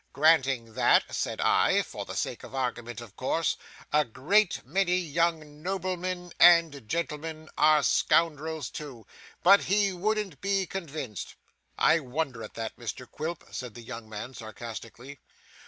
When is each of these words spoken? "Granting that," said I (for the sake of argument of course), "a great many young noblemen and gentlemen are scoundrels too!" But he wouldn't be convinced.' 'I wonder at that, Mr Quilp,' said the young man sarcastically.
"Granting 0.13 0.73
that," 0.73 1.13
said 1.13 1.39
I 1.39 1.83
(for 1.83 2.05
the 2.05 2.15
sake 2.15 2.41
of 2.43 2.55
argument 2.55 3.01
of 3.01 3.15
course), 3.15 3.55
"a 3.93 4.03
great 4.03 4.65
many 4.65 4.97
young 4.97 5.61
noblemen 5.61 6.33
and 6.39 6.87
gentlemen 6.89 7.49
are 7.55 7.83
scoundrels 7.83 8.71
too!" 8.71 9.05
But 9.43 9.65
he 9.65 9.93
wouldn't 9.93 10.41
be 10.41 10.65
convinced.' 10.65 11.35
'I 11.77 11.99
wonder 11.99 12.41
at 12.41 12.55
that, 12.55 12.75
Mr 12.77 13.07
Quilp,' 13.07 13.49
said 13.53 13.75
the 13.75 13.83
young 13.83 14.09
man 14.09 14.33
sarcastically. 14.33 15.19